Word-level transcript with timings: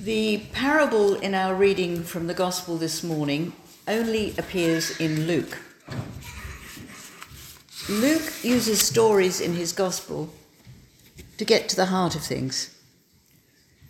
The 0.00 0.44
parable 0.52 1.16
in 1.16 1.34
our 1.34 1.56
reading 1.56 2.04
from 2.04 2.28
the 2.28 2.34
Gospel 2.34 2.76
this 2.76 3.02
morning 3.02 3.52
only 3.88 4.32
appears 4.38 4.96
in 5.00 5.26
Luke. 5.26 5.58
Luke 7.88 8.32
uses 8.44 8.80
stories 8.80 9.40
in 9.40 9.54
his 9.54 9.72
Gospel 9.72 10.32
to 11.36 11.44
get 11.44 11.68
to 11.70 11.74
the 11.74 11.86
heart 11.86 12.14
of 12.14 12.22
things. 12.22 12.78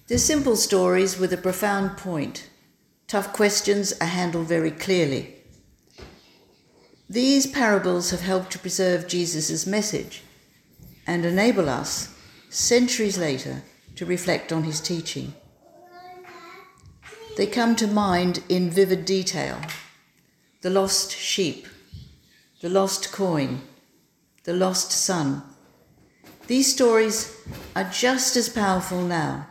They're 0.06 0.16
simple 0.16 0.56
stories 0.56 1.18
with 1.18 1.30
a 1.34 1.36
profound 1.36 1.98
point. 1.98 2.48
Tough 3.06 3.34
questions 3.34 3.92
are 4.00 4.06
handled 4.06 4.46
very 4.46 4.70
clearly. 4.70 5.34
These 7.10 7.48
parables 7.48 8.12
have 8.12 8.22
helped 8.22 8.50
to 8.52 8.58
preserve 8.58 9.08
Jesus' 9.08 9.66
message 9.66 10.22
and 11.06 11.26
enable 11.26 11.68
us, 11.68 12.16
centuries 12.48 13.18
later, 13.18 13.62
to 13.96 14.06
reflect 14.06 14.54
on 14.54 14.62
his 14.62 14.80
teaching. 14.80 15.34
They 17.38 17.46
come 17.46 17.76
to 17.76 17.86
mind 17.86 18.42
in 18.48 18.68
vivid 18.68 19.04
detail 19.04 19.60
the 20.60 20.70
lost 20.70 21.12
sheep, 21.12 21.68
the 22.60 22.68
lost 22.68 23.12
coin, 23.12 23.60
the 24.42 24.52
lost 24.52 24.90
son. 24.90 25.44
These 26.48 26.74
stories 26.74 27.32
are 27.76 27.84
just 27.84 28.34
as 28.34 28.48
powerful 28.48 29.02
now 29.02 29.46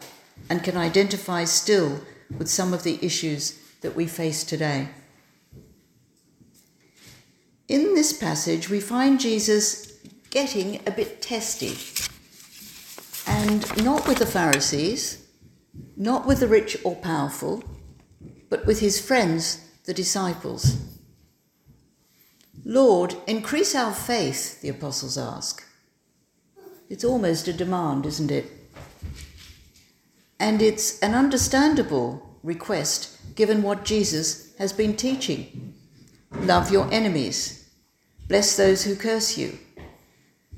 and 0.49 0.65
can 0.65 0.75
identify 0.75 1.45
still 1.45 2.01
with 2.37 2.49
some 2.49 2.73
of 2.73 2.83
the 2.83 2.99
issues 3.01 3.57
that 3.79 3.95
we 3.95 4.05
face 4.05 4.43
today. 4.43 4.89
In 7.69 7.93
this 7.95 8.11
passage, 8.11 8.69
we 8.69 8.81
find 8.81 9.17
Jesus 9.17 9.93
getting 10.29 10.81
a 10.85 10.91
bit 10.91 11.21
testy. 11.21 11.77
And 13.25 13.85
not 13.85 14.05
with 14.09 14.17
the 14.17 14.25
Pharisees, 14.25 15.25
not 15.95 16.27
with 16.27 16.41
the 16.41 16.49
rich 16.49 16.75
or 16.83 16.93
powerful, 16.97 17.63
but 18.49 18.65
with 18.65 18.79
his 18.79 18.99
friends, 18.99 19.63
the 19.85 19.93
disciples. 19.93 20.77
Lord, 22.65 23.15
increase 23.27 23.75
our 23.75 23.93
faith, 23.93 24.61
the 24.61 24.69
apostles 24.69 25.17
ask. 25.17 25.63
It's 26.89 27.03
almost 27.03 27.47
a 27.47 27.53
demand, 27.53 28.05
isn't 28.05 28.31
it? 28.31 28.51
And 30.39 30.61
it's 30.61 30.99
an 30.99 31.13
understandable 31.13 32.37
request 32.43 33.35
given 33.35 33.63
what 33.63 33.85
Jesus 33.85 34.55
has 34.57 34.73
been 34.73 34.95
teaching. 34.95 35.73
Love 36.31 36.71
your 36.71 36.91
enemies. 36.91 37.69
Bless 38.27 38.57
those 38.57 38.83
who 38.83 38.95
curse 38.95 39.37
you. 39.37 39.57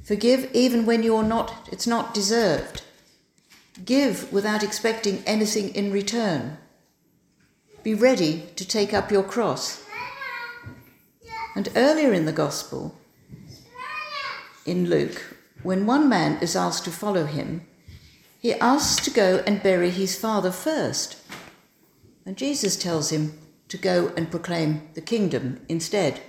Forgive 0.03 0.49
even 0.53 0.85
when 0.85 1.03
you're 1.03 1.23
not 1.23 1.69
it's 1.71 1.85
not 1.85 2.13
deserved. 2.13 2.81
Give 3.85 4.31
without 4.33 4.63
expecting 4.63 5.23
anything 5.25 5.69
in 5.75 5.91
return. 5.91 6.57
Be 7.83 7.93
ready 7.93 8.43
to 8.57 8.67
take 8.67 8.93
up 8.93 9.11
your 9.11 9.23
cross. 9.23 9.83
And 11.55 11.69
earlier 11.75 12.13
in 12.13 12.25
the 12.25 12.33
gospel 12.33 12.95
in 14.65 14.89
Luke, 14.89 15.37
when 15.63 15.85
one 15.85 16.09
man 16.09 16.41
is 16.41 16.55
asked 16.55 16.83
to 16.85 16.91
follow 16.91 17.25
him, 17.25 17.65
he 18.39 18.53
asks 18.53 19.03
to 19.05 19.11
go 19.11 19.43
and 19.47 19.63
bury 19.63 19.89
his 19.89 20.19
father 20.19 20.51
first. 20.51 21.17
And 22.25 22.37
Jesus 22.37 22.75
tells 22.75 23.11
him 23.11 23.37
to 23.69 23.77
go 23.77 24.13
and 24.15 24.29
proclaim 24.29 24.87
the 24.93 25.01
kingdom 25.01 25.61
instead. 25.69 26.21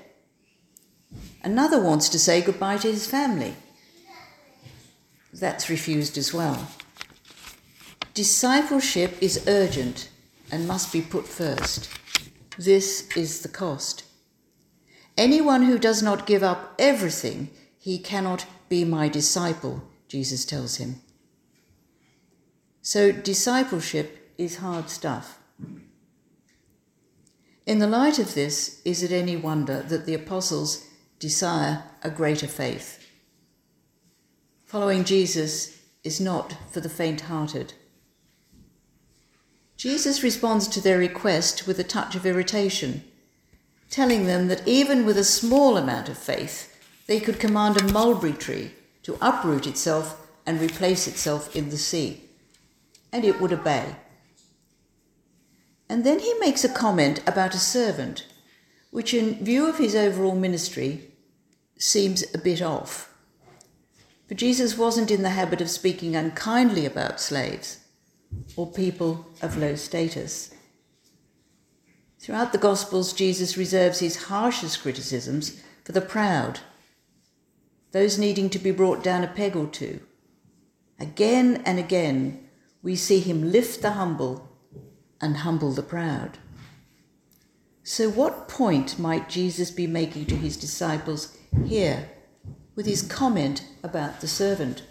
Another 1.43 1.81
wants 1.81 2.09
to 2.11 2.19
say 2.19 2.41
goodbye 2.41 2.79
to 2.79 2.91
his 2.91 3.07
family. 3.07 3.57
That's 5.33 5.71
refused 5.71 6.17
as 6.17 6.33
well. 6.33 6.69
Discipleship 8.15 9.17
is 9.21 9.45
urgent 9.47 10.11
and 10.51 10.67
must 10.67 10.93
be 10.93 11.01
put 11.01 11.27
first. 11.27 11.91
This 12.59 13.09
is 13.17 13.43
the 13.43 13.49
cost. 13.49 14.05
Anyone 15.17 15.63
who 15.63 15.79
does 15.79 16.03
not 16.03 16.27
give 16.27 16.43
up 16.43 16.75
everything, 16.79 17.51
he 17.79 17.99
cannot 17.99 18.47
be 18.69 18.85
my 18.85 19.09
disciple, 19.09 19.83
Jesus 20.09 20.45
tells 20.45 20.77
him. 20.77 21.01
So, 22.83 23.13
discipleship 23.13 24.33
is 24.39 24.57
hard 24.57 24.89
stuff. 24.89 25.39
In 27.67 27.79
the 27.79 27.87
light 27.87 28.19
of 28.19 28.35
this, 28.35 28.81
is 28.85 29.03
it 29.03 29.13
any 29.13 29.37
wonder 29.37 29.83
that 29.83 30.07
the 30.07 30.15
apostles 30.15 30.87
desire 31.19 31.85
a 32.03 32.11
greater 32.11 32.47
faith? 32.47 33.07
Following 34.65 35.05
Jesus 35.05 35.79
is 36.03 36.21
not 36.21 36.57
for 36.71 36.81
the 36.81 36.89
faint 36.89 37.23
hearted. 37.23 37.75
Jesus 39.81 40.23
responds 40.23 40.69
to 40.69 40.81
their 40.83 40.99
request 40.99 41.67
with 41.67 41.79
a 41.79 41.85
touch 41.85 42.15
of 42.15 42.27
irritation, 42.27 43.03
telling 43.89 44.27
them 44.27 44.49
that 44.49 44.69
even 44.69 45.07
with 45.07 45.17
a 45.17 45.25
small 45.25 45.79
amount 45.79 46.11
of 46.11 46.19
faith, 46.19 46.79
they 47.07 47.19
could 47.19 47.41
command 47.41 47.81
a 47.81 47.91
mulberry 47.91 48.35
tree 48.35 48.73
to 49.05 49.17
uproot 49.23 49.67
itself 49.67 50.29
and 50.45 50.61
replace 50.61 51.09
itself 51.09 51.57
in 51.57 51.71
the 51.71 51.79
sea 51.79 52.29
and 53.11 53.25
it 53.25 53.41
would 53.41 53.55
obey. 53.55 53.97
And 55.89 56.05
then 56.05 56.19
he 56.19 56.35
makes 56.35 56.63
a 56.63 56.69
comment 56.69 57.23
about 57.27 57.55
a 57.55 57.59
servant, 57.59 58.27
which, 58.91 59.15
in 59.15 59.43
view 59.43 59.67
of 59.67 59.79
his 59.79 59.97
overall 59.97 60.37
ministry, 60.37 61.09
seems 61.79 62.23
a 62.35 62.39
bit 62.39 62.61
off. 62.61 63.15
For 64.29 64.35
Jesus 64.35 64.77
wasn't 64.77 65.11
in 65.11 65.23
the 65.23 65.31
habit 65.31 65.63
of 65.63 65.71
speaking 65.71 66.15
unkindly 66.15 66.85
about 66.85 67.19
slaves 67.19 67.79
or 68.57 68.71
people 68.71 69.27
of 69.43 69.57
low 69.57 69.75
status. 69.75 70.55
Throughout 72.19 72.53
the 72.53 72.59
Gospels, 72.59 73.13
Jesus 73.13 73.57
reserves 73.57 74.01
his 74.01 74.25
harshest 74.25 74.83
criticisms 74.83 75.63
for 75.85 75.93
the 75.93 76.01
proud, 76.01 76.61
those 77.93 78.19
needing 78.19 78.51
to 78.51 78.59
be 78.59 78.71
brought 78.71 79.03
down 79.03 79.25
a 79.25 79.29
peg 79.29 79.57
or 79.57 79.67
two. 79.67 80.01
Again 80.99 81.63
and 81.65 81.79
again, 81.79 82.49
we 82.83 82.95
see 82.95 83.21
him 83.21 83.51
lift 83.51 83.81
the 83.81 83.93
humble 83.93 84.49
and 85.21 85.39
humble 85.39 85.73
the 85.73 85.83
proud. 85.83 86.39
So, 87.83 88.11
what 88.11 88.49
point 88.49 88.99
might 88.99 89.29
Jesus 89.29 89.71
be 89.71 89.87
making 89.87 90.27
to 90.27 90.37
his 90.37 90.57
disciples 90.57 91.37
here 91.67 92.09
with 92.77 92.87
his 92.87 93.03
comment 93.03 93.65
about 93.83 94.21
the 94.21 94.29
servant? 94.29 94.83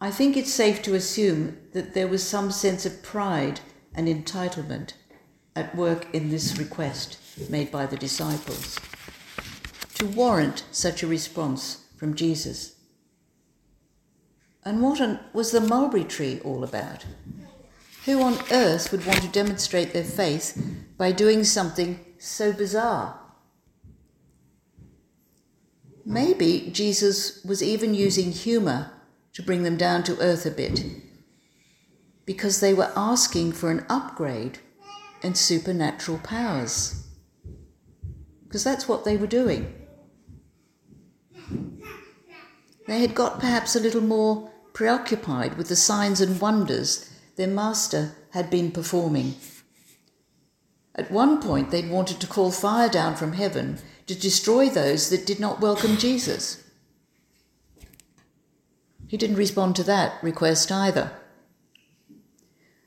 I 0.00 0.10
think 0.10 0.36
it's 0.36 0.52
safe 0.52 0.80
to 0.82 0.94
assume 0.94 1.58
that 1.72 1.94
there 1.94 2.06
was 2.06 2.22
some 2.22 2.52
sense 2.52 2.86
of 2.86 3.02
pride 3.02 3.60
and 3.94 4.06
entitlement 4.06 4.92
at 5.56 5.74
work 5.74 6.06
in 6.14 6.30
this 6.30 6.56
request 6.56 7.18
made 7.50 7.72
by 7.72 7.86
the 7.86 7.96
disciples 7.96 8.78
to 9.94 10.06
warrant 10.06 10.64
such 10.70 11.02
a 11.02 11.08
response 11.08 11.84
from 11.96 12.14
Jesus. 12.14 12.76
And 14.64 14.80
what 14.80 15.00
on, 15.00 15.18
was 15.32 15.50
the 15.50 15.60
mulberry 15.60 16.04
tree 16.04 16.40
all 16.44 16.62
about? 16.62 17.04
Who 18.04 18.22
on 18.22 18.38
earth 18.52 18.92
would 18.92 19.04
want 19.04 19.22
to 19.22 19.28
demonstrate 19.28 19.92
their 19.92 20.04
faith 20.04 20.56
by 20.96 21.10
doing 21.10 21.42
something 21.42 21.98
so 22.18 22.52
bizarre? 22.52 23.18
Maybe 26.04 26.70
Jesus 26.72 27.42
was 27.44 27.62
even 27.62 27.94
using 27.94 28.30
humour 28.30 28.92
to 29.38 29.42
bring 29.44 29.62
them 29.62 29.76
down 29.76 30.02
to 30.02 30.18
earth 30.18 30.44
a 30.46 30.50
bit, 30.50 30.84
because 32.26 32.58
they 32.58 32.74
were 32.74 32.90
asking 32.96 33.52
for 33.52 33.70
an 33.70 33.86
upgrade 33.88 34.58
in 35.22 35.32
supernatural 35.32 36.18
powers. 36.18 37.06
Because 38.42 38.64
that's 38.64 38.88
what 38.88 39.04
they 39.04 39.16
were 39.16 39.28
doing. 39.28 39.72
They 42.88 42.98
had 42.98 43.14
got 43.14 43.38
perhaps 43.38 43.76
a 43.76 43.80
little 43.80 44.00
more 44.00 44.50
preoccupied 44.72 45.56
with 45.56 45.68
the 45.68 45.76
signs 45.76 46.20
and 46.20 46.40
wonders 46.40 47.08
their 47.36 47.46
master 47.46 48.16
had 48.32 48.50
been 48.50 48.72
performing. 48.72 49.36
At 50.96 51.12
one 51.12 51.40
point, 51.40 51.70
they'd 51.70 51.88
wanted 51.88 52.18
to 52.20 52.26
call 52.26 52.50
fire 52.50 52.88
down 52.88 53.14
from 53.14 53.34
heaven 53.34 53.78
to 54.08 54.16
destroy 54.16 54.68
those 54.68 55.10
that 55.10 55.26
did 55.26 55.38
not 55.38 55.60
welcome 55.60 55.96
Jesus. 55.96 56.64
He 59.08 59.16
didn't 59.16 59.36
respond 59.36 59.74
to 59.76 59.82
that 59.84 60.22
request 60.22 60.70
either. 60.70 61.12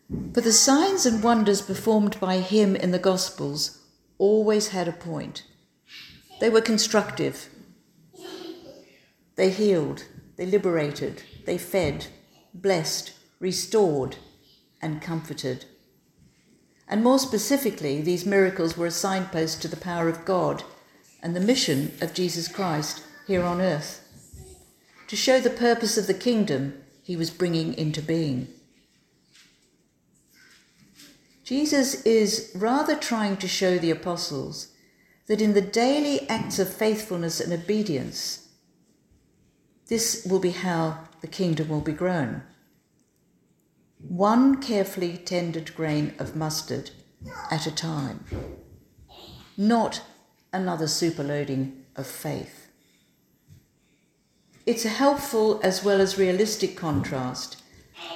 But 0.07 0.43
the 0.43 0.53
signs 0.53 1.05
and 1.05 1.23
wonders 1.23 1.61
performed 1.61 2.19
by 2.19 2.37
him 2.37 2.75
in 2.75 2.91
the 2.91 2.99
Gospels 2.99 3.79
always 4.17 4.69
had 4.69 4.87
a 4.87 4.93
point. 4.93 5.43
They 6.39 6.49
were 6.49 6.61
constructive, 6.61 7.49
they 9.35 9.49
healed, 9.49 10.05
they 10.35 10.45
liberated, 10.45 11.23
they 11.45 11.57
fed, 11.57 12.07
blessed, 12.53 13.13
restored, 13.39 14.17
and 14.81 15.01
comforted. 15.01 15.65
And 16.87 17.03
more 17.03 17.19
specifically, 17.19 18.01
these 18.01 18.25
miracles 18.25 18.77
were 18.77 18.87
a 18.87 18.91
signpost 18.91 19.61
to 19.61 19.67
the 19.67 19.77
power 19.77 20.09
of 20.09 20.25
God 20.25 20.63
and 21.23 21.35
the 21.35 21.39
mission 21.39 21.93
of 22.01 22.13
Jesus 22.13 22.47
Christ 22.47 23.03
here 23.27 23.43
on 23.43 23.61
earth 23.61 24.01
to 25.11 25.17
show 25.17 25.41
the 25.41 25.49
purpose 25.49 25.97
of 25.97 26.07
the 26.07 26.13
kingdom 26.13 26.73
he 27.03 27.17
was 27.17 27.29
bringing 27.29 27.73
into 27.73 28.01
being. 28.01 28.47
Jesus 31.43 32.01
is 32.03 32.49
rather 32.55 32.95
trying 32.95 33.35
to 33.35 33.45
show 33.45 33.77
the 33.77 33.91
apostles 33.91 34.69
that 35.27 35.41
in 35.41 35.53
the 35.53 35.59
daily 35.61 36.25
acts 36.29 36.59
of 36.59 36.73
faithfulness 36.73 37.41
and 37.41 37.51
obedience, 37.51 38.47
this 39.89 40.25
will 40.25 40.39
be 40.39 40.51
how 40.51 41.09
the 41.19 41.27
kingdom 41.27 41.67
will 41.67 41.81
be 41.81 41.91
grown. 41.91 42.43
One 43.97 44.61
carefully 44.61 45.17
tended 45.17 45.75
grain 45.75 46.13
of 46.19 46.37
mustard 46.37 46.91
at 47.51 47.67
a 47.67 47.75
time, 47.75 48.23
not 49.57 50.03
another 50.53 50.85
superloading 50.85 51.81
of 51.97 52.07
faith. 52.07 52.60
It's 54.71 54.85
a 54.85 54.99
helpful 55.05 55.59
as 55.63 55.83
well 55.83 55.99
as 55.99 56.17
realistic 56.17 56.77
contrast, 56.77 57.61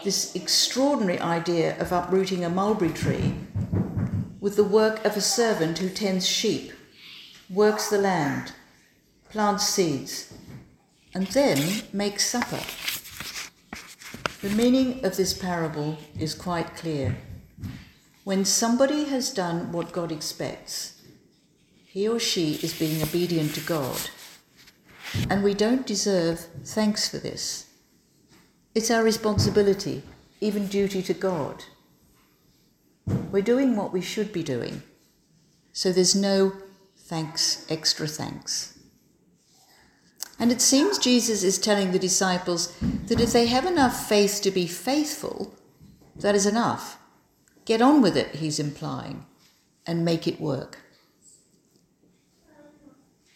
this 0.06 0.34
extraordinary 0.38 1.20
idea 1.20 1.78
of 1.82 1.92
uprooting 1.92 2.46
a 2.46 2.50
mulberry 2.50 2.94
tree 2.94 3.36
with 4.40 4.56
the 4.56 4.64
work 4.64 5.04
of 5.04 5.18
a 5.18 5.22
servant 5.22 5.80
who 5.80 5.90
tends 5.90 6.26
sheep, 6.26 6.72
works 7.50 7.90
the 7.90 7.98
land, 7.98 8.54
plants 9.30 9.68
seeds, 9.68 10.34
and 11.14 11.28
then 11.28 11.82
makes 11.92 12.26
supper. 12.26 12.64
The 14.42 14.56
meaning 14.56 15.04
of 15.04 15.18
this 15.18 15.34
parable 15.34 15.98
is 16.18 16.34
quite 16.34 16.74
clear. 16.78 17.18
When 18.24 18.46
somebody 18.46 19.04
has 19.10 19.30
done 19.30 19.74
what 19.74 19.92
God 19.92 20.10
expects, 20.10 21.02
he 21.86 22.08
or 22.08 22.18
she 22.18 22.54
is 22.64 22.80
being 22.80 23.04
obedient 23.04 23.56
to 23.56 23.60
God. 23.60 24.00
And 25.30 25.44
we 25.44 25.54
don't 25.54 25.88
deserve 25.88 26.48
thanks 26.64 27.10
for 27.10 27.18
this. 27.18 27.70
It's 28.74 28.92
our 28.92 29.04
responsibility, 29.04 30.04
even 30.42 30.68
duty 30.68 31.02
to 31.04 31.14
God. 31.14 31.64
We're 33.32 33.42
doing 33.42 33.76
what 33.76 33.94
we 33.94 34.02
should 34.02 34.34
be 34.34 34.44
doing, 34.44 34.84
so 35.72 35.92
there's 35.92 36.16
no 36.16 36.54
thanks, 36.98 37.66
extra 37.70 38.08
thanks. 38.08 38.78
And 40.40 40.52
it 40.52 40.62
seems 40.62 40.98
Jesus 40.98 41.44
is 41.44 41.58
telling 41.58 41.92
the 41.92 42.00
disciples 42.00 42.76
that 43.08 43.22
if 43.22 43.32
they 43.32 43.46
have 43.48 43.66
enough 43.66 44.08
faith 44.10 44.42
to 44.44 44.52
be 44.52 44.68
faithful, 44.68 45.56
that 46.18 46.36
is 46.36 46.46
enough. 46.46 46.98
Get 47.64 47.82
on 47.82 48.02
with 48.02 48.18
it, 48.18 48.36
he's 48.36 48.60
implying, 48.60 49.26
and 49.88 50.04
make 50.04 50.28
it 50.28 50.42
work. 50.42 50.80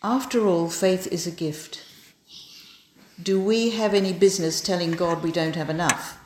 After 0.02 0.48
all, 0.48 0.70
faith 0.70 1.08
is 1.08 1.28
a 1.28 1.32
gift. 1.32 1.84
Do 3.22 3.38
we 3.38 3.72
have 3.72 3.94
any 3.94 4.14
business 4.14 4.62
telling 4.62 4.92
God 4.92 5.22
we 5.22 5.32
don't 5.34 5.58
have 5.58 5.70
enough 5.70 6.18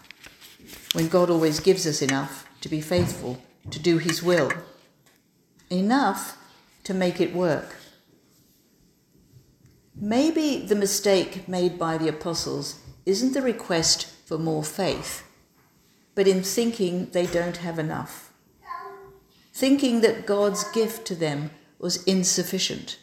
when 0.93 1.07
God 1.07 1.31
always 1.31 1.59
gives 1.59 1.87
us 1.87 1.99
enough 1.99 2.47
to 2.61 2.69
be 2.69 2.81
faithful, 2.81 3.41
to 3.71 3.79
do 3.79 3.97
His 3.97 4.21
will? 4.21 4.51
Enough 5.71 6.37
to 6.83 6.93
make 6.93 7.19
it 7.19 7.33
work. 7.33 7.77
Maybe 9.95 10.57
the 10.59 10.75
mistake 10.75 11.47
made 11.47 11.79
by 11.79 11.97
the 11.97 12.09
apostles 12.09 12.79
isn't 13.07 13.33
the 13.33 13.41
request 13.41 14.05
for 14.23 14.37
more 14.37 14.63
faith, 14.63 15.27
but 16.13 16.27
in 16.27 16.43
thinking 16.43 17.07
they 17.07 17.25
don't 17.25 17.57
have 17.57 17.79
enough, 17.79 18.31
thinking 19.51 20.01
that 20.01 20.27
God's 20.27 20.63
gift 20.73 21.07
to 21.07 21.15
them 21.15 21.49
was 21.79 22.03
insufficient 22.03 22.99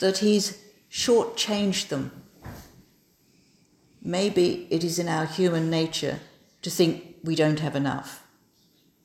that 0.00 0.18
he's 0.18 0.62
shortchanged 0.90 1.88
them. 1.88 2.10
Maybe 4.02 4.66
it 4.70 4.84
is 4.84 4.98
in 4.98 5.08
our 5.08 5.26
human 5.26 5.70
nature 5.70 6.20
to 6.62 6.70
think 6.70 7.16
we 7.22 7.34
don't 7.34 7.60
have 7.60 7.74
enough, 7.74 8.26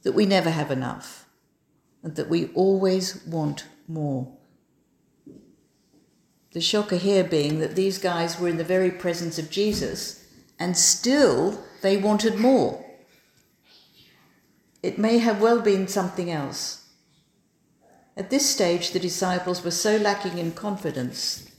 that 0.04 0.12
we 0.12 0.26
never 0.26 0.50
have 0.50 0.72
enough, 0.72 1.26
and 2.04 2.16
that 2.16 2.30
we 2.30 2.48
always 2.54 3.24
want 3.26 3.66
more. 3.88 4.32
The 6.52 6.62
shocker 6.62 6.96
here 6.96 7.24
being 7.24 7.60
that 7.60 7.76
these 7.76 7.98
guys 7.98 8.40
were 8.40 8.48
in 8.48 8.58
the 8.58 8.64
very 8.64 8.92
presence 8.92 9.38
of 9.38 9.52
Jesus 9.52 10.26
and 10.60 10.76
still 10.76 11.64
they 11.82 11.96
wanted 11.96 12.38
more. 12.38 12.86
It 14.82 14.98
may 14.98 15.20
have 15.20 15.42
well 15.42 15.62
been 15.62 15.88
something 15.88 16.32
else. 16.32 16.79
At 18.20 18.30
this 18.30 18.50
stage, 18.50 18.92
the 18.92 19.00
disciples 19.00 19.64
were 19.64 19.72
so 19.72 19.96
lacking 19.96 20.38
in 20.38 20.52
confidence 20.52 21.50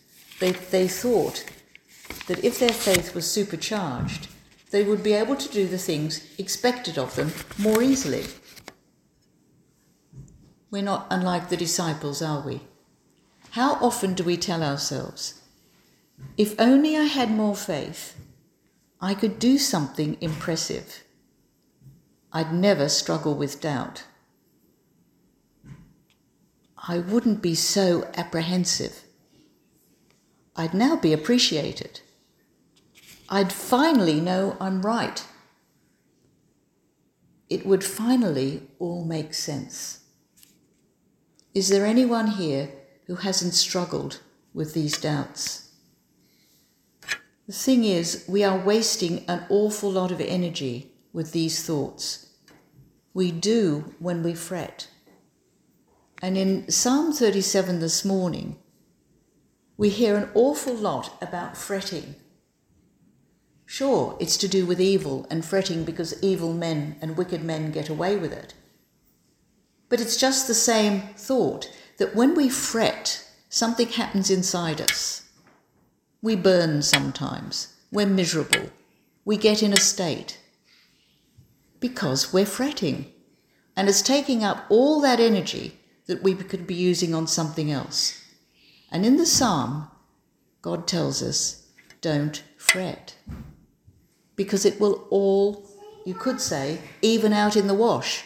they, 0.40 0.52
they 0.52 0.88
thought 0.88 1.44
that 2.26 2.44
if 2.44 2.58
their 2.58 2.72
faith 2.72 3.14
was 3.14 3.30
supercharged, 3.30 4.28
they 4.70 4.82
would 4.82 5.02
be 5.02 5.14
able 5.14 5.36
to 5.36 5.48
do 5.48 5.66
the 5.66 5.78
things 5.78 6.26
expected 6.38 6.98
of 6.98 7.14
them 7.14 7.32
more 7.58 7.82
easily. 7.82 8.24
We're 10.70 10.82
not 10.82 11.06
unlike 11.10 11.48
the 11.48 11.56
disciples, 11.56 12.22
are 12.22 12.40
we? 12.40 12.60
How 13.50 13.74
often 13.74 14.14
do 14.14 14.22
we 14.22 14.36
tell 14.36 14.62
ourselves, 14.62 15.40
if 16.36 16.58
only 16.60 16.96
I 16.96 17.04
had 17.04 17.30
more 17.30 17.56
faith, 17.56 18.16
I 19.00 19.14
could 19.14 19.38
do 19.38 19.58
something 19.58 20.16
impressive. 20.20 21.04
I'd 22.32 22.52
never 22.52 22.88
struggle 22.88 23.34
with 23.34 23.60
doubt. 23.60 24.04
I 26.88 26.98
wouldn't 26.98 27.42
be 27.42 27.54
so 27.54 28.08
apprehensive. 28.16 29.04
I'd 30.56 30.74
now 30.74 30.96
be 30.96 31.12
appreciated. 31.12 32.00
I'd 33.28 33.52
finally 33.52 34.20
know 34.20 34.56
I'm 34.60 34.82
right. 34.82 35.24
It 37.48 37.66
would 37.66 37.84
finally 37.84 38.62
all 38.78 39.04
make 39.04 39.34
sense. 39.34 40.00
Is 41.54 41.68
there 41.68 41.84
anyone 41.84 42.28
here 42.28 42.70
who 43.06 43.16
hasn't 43.16 43.54
struggled 43.54 44.20
with 44.54 44.72
these 44.72 44.98
doubts? 44.98 45.72
The 47.46 47.52
thing 47.52 47.84
is, 47.84 48.24
we 48.28 48.44
are 48.44 48.58
wasting 48.58 49.24
an 49.26 49.44
awful 49.48 49.90
lot 49.90 50.12
of 50.12 50.20
energy 50.20 50.92
with 51.12 51.32
these 51.32 51.64
thoughts. 51.64 52.28
We 53.12 53.32
do 53.32 53.94
when 53.98 54.22
we 54.22 54.34
fret. 54.34 54.86
And 56.22 56.36
in 56.36 56.70
Psalm 56.70 57.14
37 57.14 57.80
this 57.80 58.04
morning, 58.04 58.58
we 59.78 59.88
hear 59.88 60.16
an 60.16 60.28
awful 60.34 60.74
lot 60.74 61.16
about 61.22 61.56
fretting. 61.56 62.14
Sure, 63.64 64.18
it's 64.20 64.36
to 64.36 64.48
do 64.48 64.66
with 64.66 64.80
evil 64.80 65.26
and 65.30 65.44
fretting 65.44 65.82
because 65.82 66.22
evil 66.22 66.52
men 66.52 66.96
and 67.00 67.16
wicked 67.16 67.42
men 67.42 67.72
get 67.72 67.88
away 67.88 68.16
with 68.16 68.32
it. 68.32 68.52
But 69.88 70.00
it's 70.00 70.18
just 70.18 70.46
the 70.46 70.54
same 70.54 71.00
thought 71.16 71.70
that 71.96 72.14
when 72.14 72.34
we 72.34 72.50
fret, 72.50 73.26
something 73.48 73.88
happens 73.88 74.30
inside 74.30 74.82
us. 74.82 75.26
We 76.20 76.36
burn 76.36 76.82
sometimes, 76.82 77.74
we're 77.90 78.04
miserable, 78.04 78.70
we 79.24 79.38
get 79.38 79.62
in 79.62 79.72
a 79.72 79.78
state 79.78 80.38
because 81.78 82.30
we're 82.30 82.44
fretting. 82.44 83.10
And 83.74 83.88
it's 83.88 84.02
taking 84.02 84.44
up 84.44 84.66
all 84.68 85.00
that 85.00 85.18
energy 85.20 85.79
that 86.10 86.24
we 86.24 86.34
could 86.34 86.66
be 86.66 86.74
using 86.74 87.14
on 87.14 87.28
something 87.28 87.70
else. 87.70 88.20
And 88.90 89.06
in 89.06 89.16
the 89.16 89.24
psalm, 89.24 89.88
God 90.60 90.88
tells 90.88 91.22
us, 91.22 91.68
don't 92.00 92.42
fret. 92.56 93.14
Because 94.34 94.64
it 94.64 94.80
will 94.80 95.06
all, 95.10 95.70
you 96.04 96.14
could 96.14 96.40
say, 96.40 96.80
even 97.00 97.32
out 97.32 97.56
in 97.56 97.68
the 97.68 97.74
wash. 97.74 98.24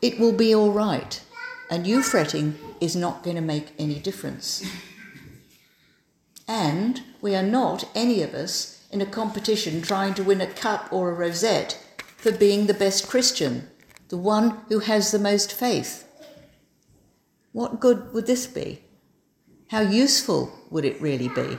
It 0.00 0.20
will 0.20 0.32
be 0.32 0.54
all 0.54 0.70
right. 0.70 1.20
And 1.68 1.84
you 1.84 2.00
fretting 2.00 2.56
is 2.80 2.94
not 2.94 3.24
going 3.24 3.34
to 3.34 3.42
make 3.42 3.72
any 3.76 3.98
difference. 3.98 4.64
And 6.46 7.02
we 7.20 7.34
are 7.34 7.42
not, 7.42 7.88
any 7.96 8.22
of 8.22 8.34
us, 8.34 8.86
in 8.92 9.00
a 9.00 9.06
competition 9.06 9.82
trying 9.82 10.14
to 10.14 10.22
win 10.22 10.40
a 10.40 10.46
cup 10.46 10.92
or 10.92 11.10
a 11.10 11.14
rosette 11.14 11.76
for 12.16 12.30
being 12.30 12.68
the 12.68 12.72
best 12.84 13.08
Christian 13.08 13.68
the 14.08 14.16
one 14.16 14.58
who 14.68 14.80
has 14.80 15.10
the 15.10 15.18
most 15.18 15.52
faith. 15.52 16.04
What 17.52 17.80
good 17.80 18.12
would 18.12 18.26
this 18.26 18.46
be? 18.46 18.82
How 19.68 19.80
useful 19.80 20.52
would 20.70 20.84
it 20.84 21.00
really 21.00 21.28
be? 21.28 21.58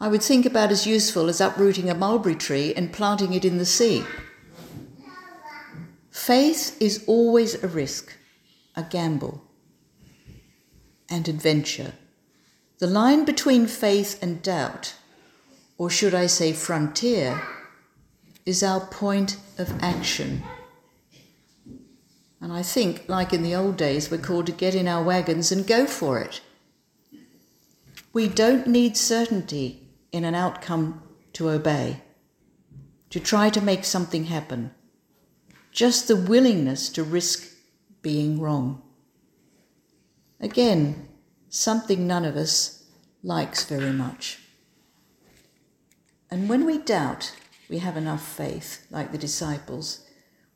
I 0.00 0.08
would 0.08 0.22
think 0.22 0.44
about 0.44 0.70
as 0.70 0.86
useful 0.86 1.28
as 1.28 1.40
uprooting 1.40 1.88
a 1.88 1.94
mulberry 1.94 2.34
tree 2.34 2.74
and 2.74 2.92
planting 2.92 3.32
it 3.32 3.44
in 3.44 3.58
the 3.58 3.66
sea. 3.66 4.04
Faith 6.10 6.76
is 6.80 7.04
always 7.06 7.62
a 7.62 7.68
risk, 7.68 8.14
a 8.74 8.82
gamble, 8.82 9.42
and 11.08 11.28
adventure. 11.28 11.92
The 12.78 12.86
line 12.86 13.24
between 13.24 13.66
faith 13.66 14.22
and 14.22 14.42
doubt, 14.42 14.94
or 15.78 15.88
should 15.88 16.14
I 16.14 16.26
say 16.26 16.52
frontier, 16.52 17.42
is 18.44 18.62
our 18.62 18.80
point 18.80 19.38
of 19.58 19.72
action. 19.82 20.42
And 22.40 22.52
I 22.52 22.62
think, 22.62 23.08
like 23.08 23.32
in 23.32 23.42
the 23.42 23.54
old 23.54 23.76
days, 23.76 24.10
we're 24.10 24.18
called 24.18 24.46
to 24.46 24.52
get 24.52 24.74
in 24.74 24.86
our 24.86 25.02
wagons 25.02 25.50
and 25.50 25.66
go 25.66 25.86
for 25.86 26.20
it. 26.20 26.42
We 28.12 28.28
don't 28.28 28.66
need 28.66 28.96
certainty 28.96 29.88
in 30.12 30.24
an 30.24 30.34
outcome 30.34 31.02
to 31.32 31.50
obey, 31.50 32.02
to 33.10 33.20
try 33.20 33.50
to 33.50 33.60
make 33.60 33.84
something 33.84 34.24
happen. 34.24 34.72
just 35.76 36.08
the 36.08 36.16
willingness 36.16 36.88
to 36.88 37.04
risk 37.04 37.52
being 38.00 38.40
wrong. 38.40 38.80
Again, 40.40 41.06
something 41.50 42.06
none 42.06 42.24
of 42.24 42.34
us 42.34 42.84
likes 43.22 43.66
very 43.66 43.92
much. 43.92 44.38
And 46.30 46.48
when 46.48 46.64
we 46.64 46.78
doubt 46.78 47.34
we 47.68 47.78
have 47.80 47.98
enough 47.98 48.26
faith, 48.26 48.86
like 48.90 49.12
the 49.12 49.18
disciples, 49.18 50.00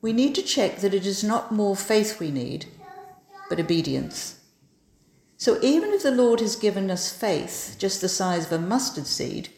we 0.03 0.13
need 0.13 0.35
to 0.35 0.43
check 0.43 0.79
that 0.79 0.95
it 0.95 1.07
is 1.07 1.23
not 1.23 1.53
more 1.53 1.77
faith 1.77 2.19
we 2.19 2.31
need, 2.31 2.67
but 3.49 3.61
obedience. 3.61 4.41
So 5.37 5.59
even 5.63 5.93
if 5.93 6.03
the 6.03 6.11
Lord 6.11 6.41
has 6.41 6.57
given 6.57 6.91
us 6.91 7.13
faith 7.13 7.77
just 7.79 8.01
the 8.01 8.09
size 8.09 8.47
of 8.47 8.53
a 8.53 8.59
mustard 8.59 9.07
seed, 9.07 9.49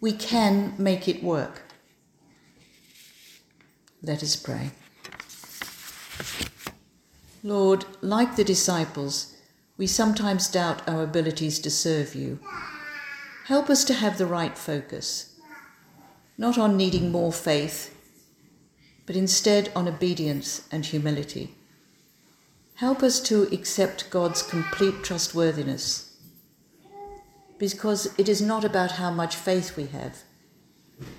we 0.00 0.12
can 0.12 0.74
make 0.78 1.08
it 1.08 1.22
work. 1.22 1.62
Let 4.02 4.22
us 4.22 4.36
pray. 4.36 4.70
Lord, 7.42 7.84
like 8.00 8.36
the 8.36 8.44
disciples, 8.44 9.36
we 9.76 9.86
sometimes 9.86 10.48
doubt 10.48 10.86
our 10.88 11.02
abilities 11.02 11.58
to 11.60 11.70
serve 11.70 12.14
you. 12.14 12.38
Help 13.46 13.70
us 13.70 13.84
to 13.84 13.94
have 13.94 14.18
the 14.18 14.26
right 14.26 14.56
focus, 14.56 15.38
not 16.36 16.58
on 16.58 16.76
needing 16.76 17.10
more 17.10 17.32
faith, 17.32 17.94
but 19.10 19.16
instead 19.16 19.72
on 19.74 19.88
obedience 19.88 20.68
and 20.70 20.86
humility. 20.86 21.52
Help 22.76 23.02
us 23.02 23.18
to 23.18 23.42
accept 23.52 24.08
God's 24.08 24.40
complete 24.40 25.02
trustworthiness, 25.02 26.16
because 27.58 28.16
it 28.16 28.28
is 28.28 28.40
not 28.40 28.64
about 28.64 28.92
how 28.92 29.10
much 29.10 29.34
faith 29.34 29.76
we 29.76 29.86
have, 29.86 30.18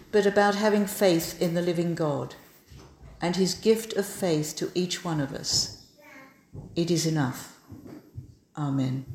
but 0.10 0.26
about 0.26 0.56
having 0.56 0.86
faith 0.86 1.42
in 1.42 1.54
the 1.54 1.62
living 1.62 1.94
God 1.94 2.36
and 3.22 3.36
his 3.36 3.56
gift 3.56 3.92
of 3.98 4.06
faith 4.06 4.56
to 4.56 4.72
each 4.74 5.04
one 5.04 5.20
of 5.20 5.34
us. 5.34 5.86
It 6.78 6.90
is 6.90 7.06
enough. 7.06 7.60
Amen. 8.56 9.06